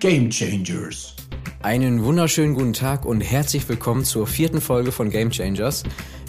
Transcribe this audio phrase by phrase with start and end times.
[0.00, 1.16] Game Changers.
[1.60, 5.82] Einen wunderschönen guten Tag und herzlich willkommen zur vierten Folge von Game Changers.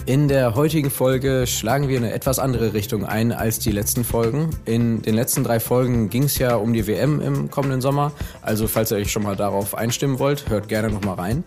[0.06, 4.50] In der heutigen Folge schlagen wir eine etwas andere Richtung ein als die letzten Folgen.
[4.64, 8.10] In den letzten drei Folgen ging es ja um die WM im kommenden Sommer.
[8.42, 11.44] Also falls ihr euch schon mal darauf einstimmen wollt, hört gerne noch mal rein.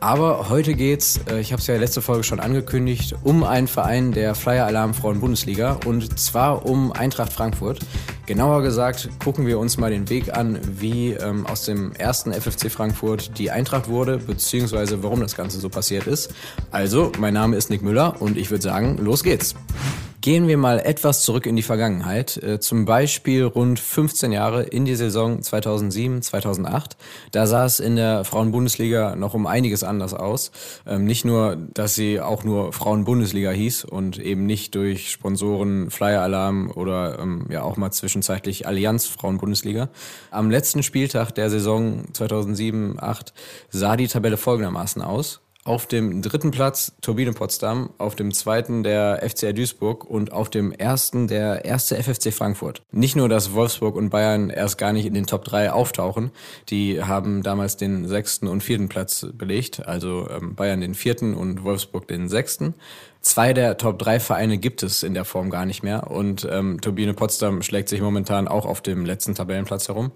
[0.00, 4.10] Aber heute geht's, äh, ich habe es ja letzte Folge schon angekündigt, um einen Verein
[4.10, 7.78] der Flyer Alarm Frauen Bundesliga und zwar um Eintracht Frankfurt.
[8.26, 12.70] Genauer gesagt gucken wir uns mal den Weg an, wie ähm, aus dem ersten FFC
[12.70, 16.32] Frankfurt die Eintracht wurde, beziehungsweise warum das Ganze so passiert ist.
[16.70, 19.54] Also, mein Name ist Nick Müller und ich würde sagen, los geht's.
[20.20, 24.84] Gehen wir mal etwas zurück in die Vergangenheit, äh, zum Beispiel rund 15 Jahre in
[24.84, 26.98] die Saison 2007, 2008.
[27.32, 30.50] Da sah es in der Frauenbundesliga noch um einiges anders aus.
[30.86, 36.20] Ähm, nicht nur, dass sie auch nur Frauenbundesliga hieß und eben nicht durch Sponsoren Flyer
[36.20, 39.88] Alarm oder ähm, ja auch mal zwischenzeitlich Allianz Frauenbundesliga.
[40.30, 43.32] Am letzten Spieltag der Saison 2007-8
[43.70, 45.40] sah die Tabelle folgendermaßen aus.
[45.70, 50.72] Auf dem dritten Platz Turbine Potsdam, auf dem zweiten der FCR Duisburg und auf dem
[50.72, 52.82] ersten der erste FFC Frankfurt.
[52.90, 56.32] Nicht nur, dass Wolfsburg und Bayern erst gar nicht in den Top 3 auftauchen,
[56.70, 61.62] die haben damals den sechsten und vierten Platz belegt, also ähm, Bayern den vierten und
[61.62, 62.74] Wolfsburg den sechsten.
[63.22, 66.80] Zwei der Top 3 Vereine gibt es in der Form gar nicht mehr und ähm,
[66.80, 70.12] Turbine Potsdam schlägt sich momentan auch auf dem letzten Tabellenplatz herum.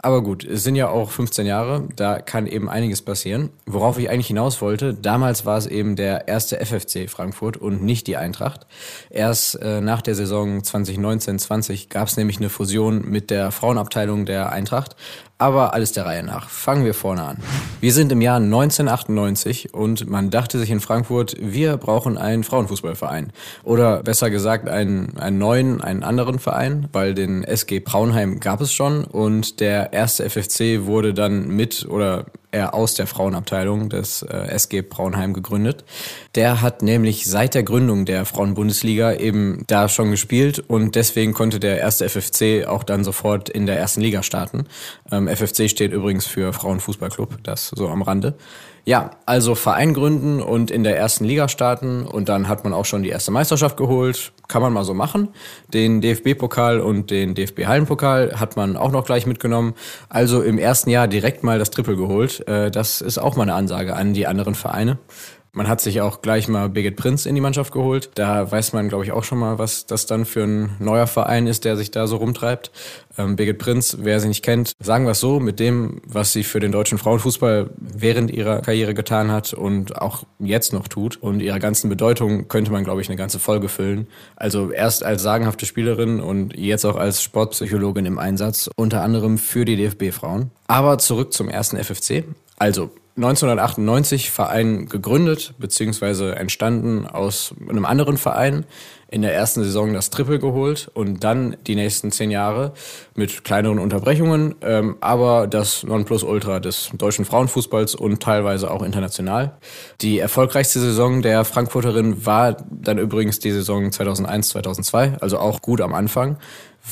[0.00, 3.50] Aber gut, es sind ja auch 15 Jahre, da kann eben einiges passieren.
[3.66, 8.06] Worauf ich eigentlich hinaus wollte, damals war es eben der erste FFC Frankfurt und nicht
[8.06, 8.66] die Eintracht.
[9.10, 14.52] Erst äh, nach der Saison 2019-20 gab es nämlich eine Fusion mit der Frauenabteilung der
[14.52, 14.94] Eintracht.
[15.40, 16.48] Aber alles der Reihe nach.
[16.48, 17.36] Fangen wir vorne an.
[17.80, 23.32] Wir sind im Jahr 1998 und man dachte sich in Frankfurt, wir brauchen einen Frauenfußballverein.
[23.62, 28.72] Oder besser gesagt einen, einen neuen, einen anderen Verein, weil den SG Braunheim gab es
[28.72, 34.48] schon und der erste FFC wurde dann mit oder er aus der Frauenabteilung des äh,
[34.48, 35.84] SG Braunheim gegründet.
[36.34, 41.60] Der hat nämlich seit der Gründung der Frauenbundesliga eben da schon gespielt und deswegen konnte
[41.60, 44.66] der erste FFC auch dann sofort in der ersten Liga starten.
[45.10, 48.34] Ähm, FFC steht übrigens für Frauenfußballclub, das so am Rande.
[48.84, 52.86] Ja, also Verein gründen und in der ersten Liga starten und dann hat man auch
[52.86, 54.32] schon die erste Meisterschaft geholt.
[54.48, 55.28] Kann man mal so machen.
[55.74, 59.74] Den DFB-Pokal und den DFB-Hallenpokal hat man auch noch gleich mitgenommen.
[60.08, 62.48] Also im ersten Jahr direkt mal das Triple geholt.
[62.48, 64.96] Äh, das ist auch mal eine Ansage an die anderen Vereine.
[65.52, 68.10] Man hat sich auch gleich mal Birgit Prinz in die Mannschaft geholt.
[68.14, 71.46] Da weiß man, glaube ich, auch schon mal, was das dann für ein neuer Verein
[71.46, 72.70] ist, der sich da so rumtreibt.
[73.16, 76.44] Ähm, Birgit Prinz, wer sie nicht kennt, sagen wir es so, mit dem, was sie
[76.44, 81.40] für den deutschen Frauenfußball während ihrer Karriere getan hat und auch jetzt noch tut und
[81.40, 84.06] ihrer ganzen Bedeutung könnte man, glaube ich, eine ganze Folge füllen.
[84.36, 89.64] Also erst als sagenhafte Spielerin und jetzt auch als Sportpsychologin im Einsatz, unter anderem für
[89.64, 90.50] die DFB-Frauen.
[90.66, 92.24] Aber zurück zum ersten FFC.
[92.58, 98.64] Also 1998 Verein gegründet beziehungsweise entstanden aus einem anderen Verein.
[99.10, 102.74] In der ersten Saison das Triple geholt und dann die nächsten zehn Jahre
[103.14, 109.56] mit kleineren Unterbrechungen, ähm, aber das Nonplusultra des deutschen Frauenfußballs und teilweise auch international.
[110.02, 115.80] Die erfolgreichste Saison der Frankfurterin war dann übrigens die Saison 2001, 2002, also auch gut
[115.80, 116.36] am Anfang.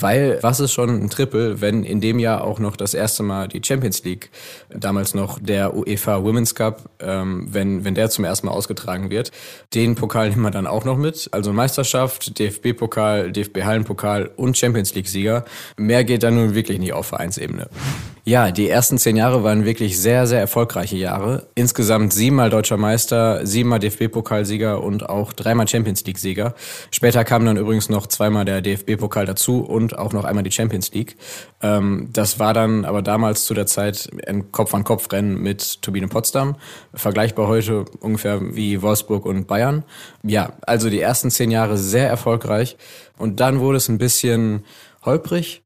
[0.01, 3.49] Weil was ist schon ein Triple, wenn in dem Jahr auch noch das erste Mal
[3.49, 4.31] die Champions League,
[4.71, 9.33] damals noch der UEFA Women's Cup, ähm, wenn, wenn der zum ersten Mal ausgetragen wird.
[9.75, 11.29] Den Pokal nehmen wir dann auch noch mit.
[11.33, 15.45] Also Meisterschaft, DFB-Pokal, DFB-Hallenpokal und Champions League-Sieger.
[15.77, 17.69] Mehr geht dann nun wirklich nicht auf Vereinsebene.
[18.29, 21.47] Ja, die ersten zehn Jahre waren wirklich sehr, sehr erfolgreiche Jahre.
[21.55, 26.57] Insgesamt siebenmal deutscher Meister, siebenmal DFB-Pokalsieger und auch dreimal Champions League-Sieger.
[26.91, 30.93] Später kam dann übrigens noch zweimal der DFB-Pokal dazu und auch noch einmal die Champions
[30.93, 31.17] League.
[31.63, 36.57] Ähm, das war dann aber damals zu der Zeit ein Kopf-an-Kopf-Rennen mit Turbine Potsdam.
[36.95, 39.85] Vergleichbar heute ungefähr wie Wolfsburg und Bayern.
[40.25, 42.77] Ja, also die ersten zehn Jahre sehr erfolgreich.
[43.19, 44.65] Und dann wurde es ein bisschen
[45.05, 45.63] holprig.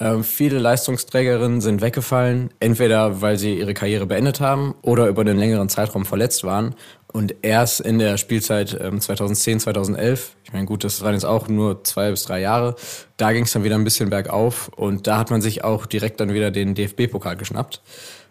[0.00, 5.38] Ähm, viele Leistungsträgerinnen sind weggefallen, entweder weil sie ihre Karriere beendet haben oder über einen
[5.38, 6.74] längeren Zeitraum verletzt waren.
[7.10, 11.48] Und erst in der Spielzeit ähm, 2010, 2011, ich meine, gut, das waren jetzt auch
[11.48, 12.76] nur zwei bis drei Jahre,
[13.16, 16.20] da ging es dann wieder ein bisschen bergauf und da hat man sich auch direkt
[16.20, 17.80] dann wieder den DFB-Pokal geschnappt.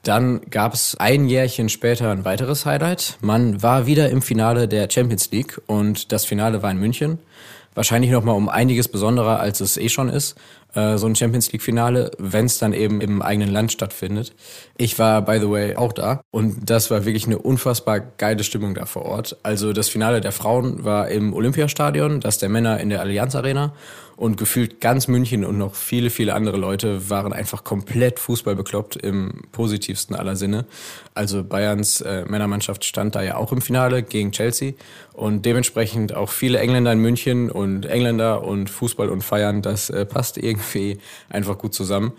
[0.04, 3.18] Dann gab es ein Jährchen später ein weiteres Highlight.
[3.20, 7.20] Man war wieder im Finale der Champions League und das Finale war in München.
[7.74, 10.36] wahrscheinlich nochmal um einiges besonderer, als es eh schon ist
[10.74, 14.34] äh, so ein Champions League Finale, wenn es dann eben im eigenen Land stattfindet.
[14.78, 18.76] Ich war, by the way, auch da und das war wirklich eine unfassbar geile Stimmung
[18.76, 19.38] da vor Ort.
[19.44, 23.74] Also das Finale der Frauen war im Olympiastadion, das der Männer in der Allianz Arena
[24.18, 28.96] und gefühlt ganz München und noch viele, viele andere Leute waren einfach komplett Fußball bekloppt
[28.96, 30.66] im positivsten aller Sinne.
[31.14, 34.74] Also Bayerns äh, Männermannschaft stand da ja auch im Finale gegen Chelsea
[35.14, 40.04] und dementsprechend auch viele Engländer in München und Engländer und Fußball und Feiern, das äh,
[40.06, 40.57] passt irgendwie
[41.30, 42.14] einfach gut zusammen.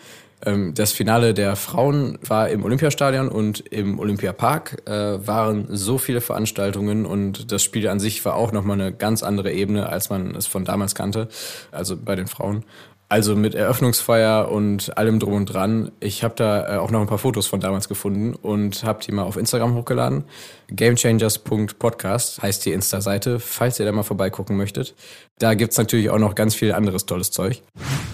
[0.44, 6.20] Ähm, das Finale der Frauen war im Olympiastadion und im Olympiapark äh, waren so viele
[6.20, 10.34] Veranstaltungen und das Spiel an sich war auch nochmal eine ganz andere Ebene, als man
[10.34, 11.28] es von damals kannte,
[11.72, 12.64] also bei den Frauen.
[13.10, 15.92] Also mit Eröffnungsfeier und allem drum und dran.
[15.98, 19.12] Ich habe da äh, auch noch ein paar Fotos von damals gefunden und habe die
[19.12, 20.24] mal auf Instagram hochgeladen.
[20.70, 24.94] Gamechangers.podcast heißt die Insta-Seite, falls ihr da mal vorbeigucken möchtet.
[25.38, 27.62] Da gibt's natürlich auch noch ganz viel anderes tolles Zeug.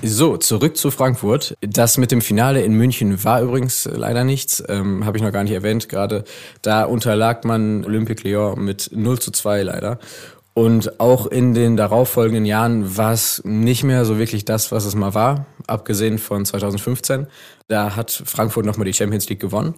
[0.02, 1.56] So, zurück zu Frankfurt.
[1.60, 4.62] Das mit dem Finale in München war übrigens leider nichts.
[4.68, 6.22] Ähm, habe ich noch gar nicht erwähnt gerade.
[6.62, 9.98] Da unterlag man Olympique Lyon mit 0 zu 2 leider.
[10.54, 14.94] Und auch in den darauffolgenden Jahren war es nicht mehr so wirklich das, was es
[14.94, 17.26] mal war, abgesehen von 2015.
[17.66, 19.74] Da hat Frankfurt nochmal die Champions League gewonnen.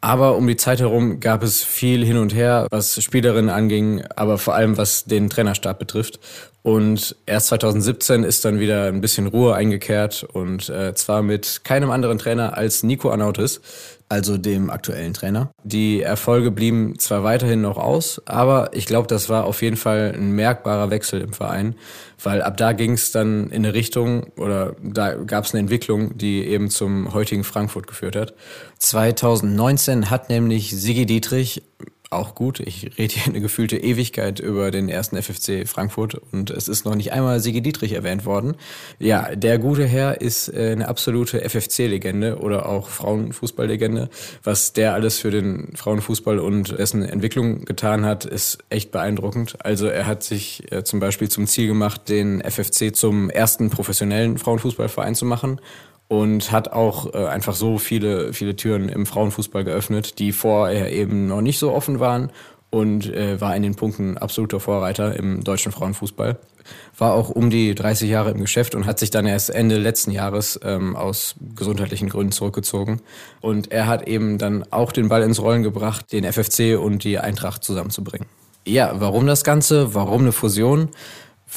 [0.00, 4.36] Aber um die Zeit herum gab es viel hin und her, was Spielerinnen anging, aber
[4.36, 6.20] vor allem was den Trainerstab betrifft.
[6.62, 11.90] Und erst 2017 ist dann wieder ein bisschen Ruhe eingekehrt und äh, zwar mit keinem
[11.90, 13.60] anderen Trainer als Nico Anautis,
[14.08, 15.50] also dem aktuellen Trainer.
[15.64, 20.12] Die Erfolge blieben zwar weiterhin noch aus, aber ich glaube, das war auf jeden Fall
[20.14, 21.74] ein merkbarer Wechsel im Verein,
[22.22, 26.16] weil ab da ging es dann in eine Richtung oder da gab es eine Entwicklung,
[26.16, 28.34] die eben zum heutigen Frankfurt geführt hat.
[28.78, 31.62] 2019 hat nämlich Sigi Dietrich
[32.10, 32.60] auch gut.
[32.60, 36.94] Ich rede hier eine gefühlte Ewigkeit über den ersten FFC Frankfurt und es ist noch
[36.94, 38.54] nicht einmal Sigi Dietrich erwähnt worden.
[38.98, 44.08] Ja, der gute Herr ist äh, eine absolute FFC-Legende oder auch Frauenfußball-Legende.
[44.44, 49.56] Was der alles für den Frauenfußball und dessen Entwicklung getan hat, ist echt beeindruckend.
[49.64, 54.38] Also er hat sich äh, zum Beispiel zum Ziel gemacht, den FFC zum ersten professionellen
[54.38, 55.60] Frauenfußballverein zu machen
[56.08, 61.26] und hat auch äh, einfach so viele, viele Türen im Frauenfußball geöffnet, die vorher eben
[61.26, 62.30] noch nicht so offen waren
[62.70, 66.38] und äh, war in den Punkten absoluter Vorreiter im deutschen Frauenfußball.
[66.98, 70.10] War auch um die 30 Jahre im Geschäft und hat sich dann erst Ende letzten
[70.10, 73.00] Jahres ähm, aus gesundheitlichen Gründen zurückgezogen.
[73.40, 77.18] Und er hat eben dann auch den Ball ins Rollen gebracht, den FFC und die
[77.18, 78.26] Eintracht zusammenzubringen.
[78.66, 79.94] Ja, warum das Ganze?
[79.94, 80.88] Warum eine Fusion?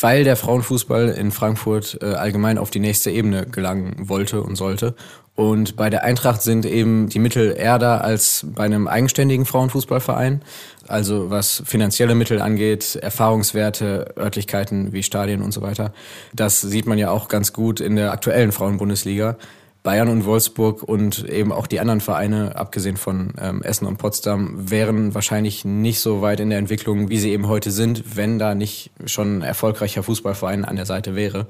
[0.01, 4.95] Weil der Frauenfußball in Frankfurt äh, allgemein auf die nächste Ebene gelangen wollte und sollte.
[5.35, 10.41] Und bei der Eintracht sind eben die Mittel eher da als bei einem eigenständigen Frauenfußballverein.
[10.85, 15.93] Also was finanzielle Mittel angeht, Erfahrungswerte, Örtlichkeiten wie Stadien und so weiter.
[16.33, 19.37] Das sieht man ja auch ganz gut in der aktuellen Frauenbundesliga.
[19.81, 24.69] Bayern und Wolfsburg und eben auch die anderen Vereine, abgesehen von ähm, Essen und Potsdam,
[24.69, 28.55] wären wahrscheinlich nicht so weit in der Entwicklung, wie sie eben heute sind, wenn da
[28.55, 31.47] nicht schon ein erfolgreicher Fußballverein an der Seite wäre.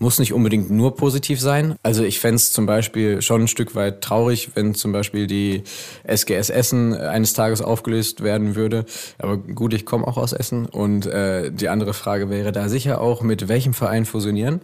[0.00, 1.74] Muss nicht unbedingt nur positiv sein.
[1.82, 5.64] Also ich fände zum Beispiel schon ein Stück weit traurig, wenn zum Beispiel die
[6.04, 8.86] SGS Essen eines Tages aufgelöst werden würde.
[9.18, 13.00] Aber gut, ich komme auch aus Essen und äh, die andere Frage wäre da sicher
[13.00, 14.60] auch, mit welchem Verein fusionieren.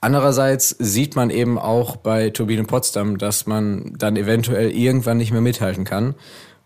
[0.00, 5.40] Andererseits sieht man eben auch bei Turbine Potsdam, dass man dann eventuell irgendwann nicht mehr
[5.40, 6.14] mithalten kann.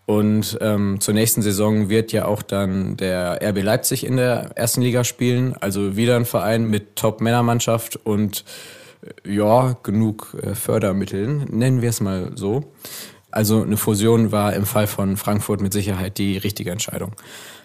[0.05, 4.81] Und ähm, zur nächsten Saison wird ja auch dann der RB Leipzig in der ersten
[4.81, 5.55] Liga spielen.
[5.59, 8.43] Also wieder ein Verein mit Top-Männermannschaft und
[9.25, 12.73] äh, ja, genug äh, Fördermitteln, nennen wir es mal so.
[13.31, 17.13] Also eine Fusion war im Fall von Frankfurt mit Sicherheit die richtige Entscheidung.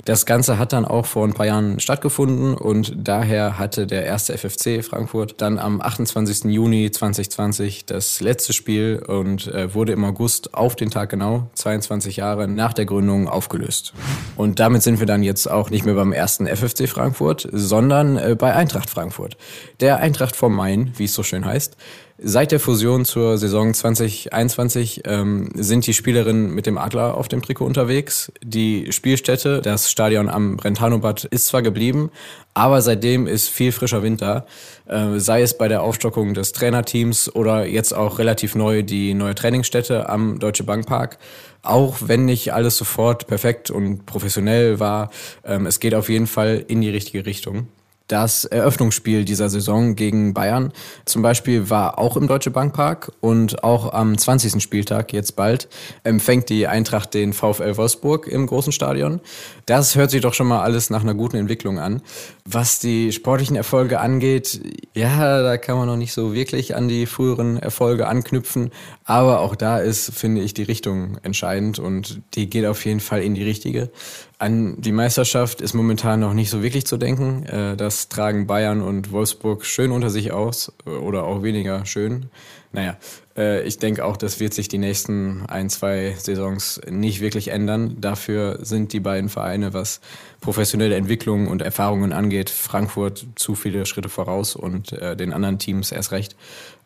[0.06, 4.38] Das Ganze hat dann auch vor ein paar Jahren stattgefunden und daher hatte der erste
[4.38, 6.44] FFC Frankfurt dann am 28.
[6.44, 12.18] Juni 2020 das letzte Spiel und äh, wurde im August auf den Tag genau 22
[12.18, 13.94] Jahre nach der Gründung aufgelöst.
[14.36, 18.36] Und damit sind wir dann jetzt auch nicht mehr beim ersten FFC Frankfurt, sondern äh,
[18.38, 19.36] bei Eintracht Frankfurt.
[19.80, 21.76] Der Eintracht vom Main, wie es so schön heißt.
[22.18, 27.42] Seit der Fusion zur Saison 2021 ähm, sind die Spielerinnen mit dem Adler auf dem
[27.42, 28.32] Trikot unterwegs.
[28.42, 32.10] Die Spielstätte, das Stadion am Brentano-Bad, ist zwar geblieben,
[32.54, 34.46] aber seitdem ist viel frischer Winter.
[34.86, 39.34] Äh, sei es bei der Aufstockung des Trainerteams oder jetzt auch relativ neu die neue
[39.34, 41.18] Trainingsstätte am Deutsche Bank Park.
[41.60, 45.10] Auch wenn nicht alles sofort perfekt und professionell war,
[45.44, 47.68] ähm, es geht auf jeden Fall in die richtige Richtung.
[48.08, 50.72] Das Eröffnungsspiel dieser Saison gegen Bayern
[51.04, 54.62] zum Beispiel war auch im Deutsche Bankpark und auch am 20.
[54.62, 55.68] Spieltag jetzt bald
[56.04, 59.20] empfängt die Eintracht den VfL Wolfsburg im großen Stadion.
[59.66, 62.02] Das hört sich doch schon mal alles nach einer guten Entwicklung an.
[62.44, 64.60] Was die sportlichen Erfolge angeht,
[64.94, 68.70] ja, da kann man noch nicht so wirklich an die früheren Erfolge anknüpfen,
[69.04, 73.22] aber auch da ist, finde ich, die Richtung entscheidend und die geht auf jeden Fall
[73.22, 73.90] in die richtige.
[74.38, 77.46] An die Meisterschaft ist momentan noch nicht so wirklich zu denken.
[77.46, 82.26] Äh, das tragen Bayern und Wolfsburg schön unter sich aus oder auch weniger schön.
[82.70, 82.98] Naja,
[83.34, 87.96] äh, ich denke auch, das wird sich die nächsten ein, zwei Saisons nicht wirklich ändern.
[87.98, 90.02] Dafür sind die beiden Vereine, was
[90.42, 95.92] professionelle Entwicklung und Erfahrungen angeht, Frankfurt zu viele Schritte voraus und äh, den anderen Teams
[95.92, 96.36] erst recht.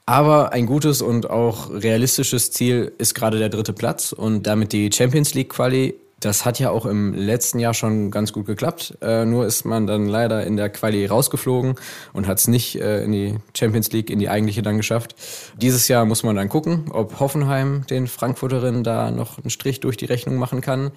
[0.07, 4.91] Aber ein gutes und auch realistisches Ziel ist gerade der dritte Platz und damit die
[4.93, 8.99] Champions League Quali das hat ja auch im letzten Jahr schon ganz gut geklappt.
[9.01, 11.77] Äh, nur ist man dann leider in der Quali rausgeflogen
[12.13, 15.15] und hat es nicht äh, in die Champions League, in die eigentliche dann geschafft.
[15.57, 19.97] Dieses Jahr muss man dann gucken, ob Hoffenheim den Frankfurterinnen da noch einen Strich durch
[19.97, 20.91] die Rechnung machen kann.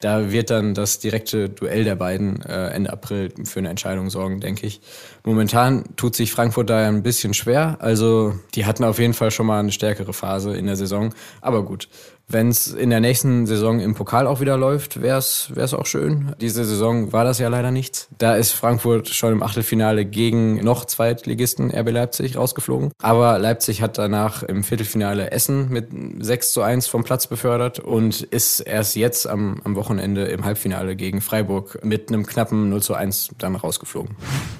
[0.00, 4.40] Da wird dann das direkte Duell der beiden äh, Ende April für eine Entscheidung sorgen,
[4.40, 4.80] denke ich.
[5.24, 7.78] Momentan tut sich Frankfurt da ein bisschen schwer.
[7.80, 11.12] Also die hatten auf jeden Fall schon mal eine stärkere Phase in der Saison.
[11.40, 11.88] Aber gut,
[12.30, 16.34] wenn es in der nächsten Saison im Pokal auch wieder läuft, wäre es auch schön.
[16.40, 18.08] Diese Saison war das ja leider nichts.
[18.18, 22.92] Da ist Frankfurt schon im Achtelfinale gegen noch Zweitligisten RB Leipzig rausgeflogen.
[23.00, 25.88] Aber Leipzig hat danach im Viertelfinale Essen mit
[26.20, 30.96] 6 zu 1 vom Platz befördert und ist erst jetzt am, am Wochenende im Halbfinale
[30.96, 34.16] gegen Freiburg mit einem knappen 0 zu 1 dann rausgeflogen.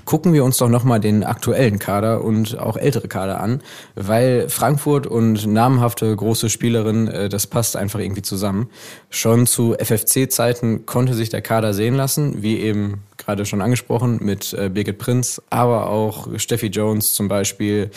[0.06, 3.60] Gucken wir uns doch nochmal den aktuellen Kader und auch ältere Kader an,
[3.94, 8.71] weil Frankfurt und namhafte große Spielerinnen äh, das passt einfach irgendwie zusammen.
[9.11, 14.53] Schon zu FFC-Zeiten konnte sich der Kader sehen lassen, wie eben gerade schon angesprochen mit
[14.53, 17.91] äh, Birgit Prinz, aber auch Steffi Jones zum Beispiel,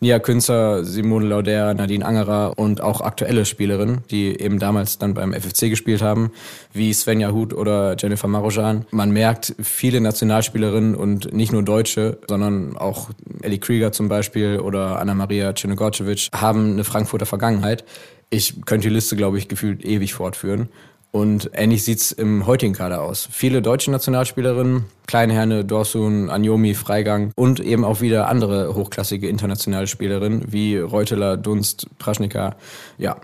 [0.00, 5.32] Nia Künzer, Simone Lauder, Nadine Angerer und auch aktuelle Spielerinnen, die eben damals dann beim
[5.32, 6.30] FFC gespielt haben,
[6.74, 8.84] wie Svenja Huth oder Jennifer Marojan.
[8.90, 13.08] Man merkt, viele Nationalspielerinnen und nicht nur Deutsche, sondern auch
[13.40, 17.84] Ellie Krieger zum Beispiel oder Anna-Maria Czernogorcevic haben eine Frankfurter Vergangenheit.
[18.30, 20.68] Ich könnte die Liste, glaube ich, gefühlt ewig fortführen.
[21.12, 23.26] Und ähnlich sieht's im heutigen Kader aus.
[23.30, 30.52] Viele deutsche Nationalspielerinnen, Kleinherne, Dorsun, Anjomi, Freigang und eben auch wieder andere hochklassige internationale Spielerinnen
[30.52, 32.56] wie Reuteler, Dunst, Praschnika.
[32.98, 33.16] Ja,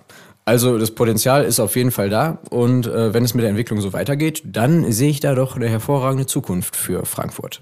[0.45, 3.81] also das Potenzial ist auf jeden Fall da und äh, wenn es mit der Entwicklung
[3.81, 7.61] so weitergeht, dann sehe ich da doch eine hervorragende Zukunft für Frankfurt.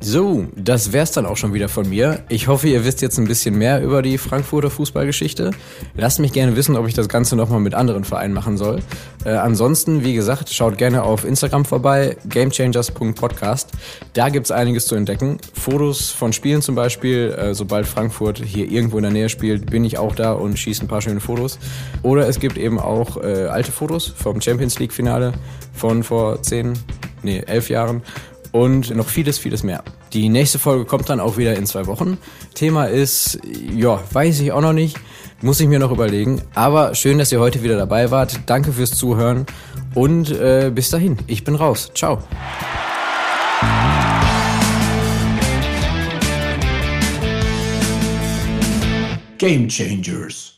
[0.00, 2.22] So, das wär's dann auch schon wieder von mir.
[2.28, 5.50] Ich hoffe, ihr wisst jetzt ein bisschen mehr über die Frankfurter Fußballgeschichte.
[5.96, 8.80] Lasst mich gerne wissen, ob ich das Ganze nochmal mit anderen Vereinen machen soll.
[9.24, 13.70] Äh, ansonsten, wie gesagt, schaut gerne auf Instagram vorbei, gamechangers.podcast.
[14.12, 15.38] Da gibt's einiges zu entdecken.
[15.54, 17.34] Fotos von Spielen zum Beispiel.
[17.36, 20.84] Äh, sobald Frankfurt hier irgendwo in der Nähe spielt, bin ich auch da und schieße
[20.84, 21.58] ein paar schöne Fotos.
[22.02, 25.32] Oder es gibt eben auch äh, alte Fotos vom Champions League Finale
[25.72, 26.72] von vor zehn,
[27.22, 28.02] nee, elf Jahren
[28.52, 29.82] und noch vieles, vieles mehr.
[30.12, 32.18] Die nächste Folge kommt dann auch wieder in zwei Wochen.
[32.54, 33.40] Thema ist,
[33.74, 34.96] ja, weiß ich auch noch nicht,
[35.42, 36.40] muss ich mir noch überlegen.
[36.54, 38.40] Aber schön, dass ihr heute wieder dabei wart.
[38.46, 39.44] Danke fürs Zuhören
[39.94, 41.90] und äh, bis dahin, ich bin raus.
[41.94, 42.22] Ciao.
[49.38, 50.53] Game Changers.